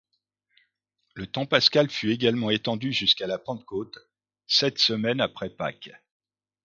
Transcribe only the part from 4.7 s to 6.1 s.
semaines après Pâques.